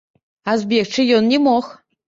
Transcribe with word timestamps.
А 0.53 0.55
збегчы 0.61 1.07
ён 1.19 1.31
не 1.35 1.43
мог. 1.51 1.73